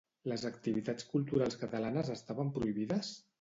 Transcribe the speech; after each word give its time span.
Les 0.29 0.45
activitats 0.49 1.05
culturals 1.11 1.59
catalanes 1.65 2.11
estaven 2.17 2.51
prohibides? 2.57 3.13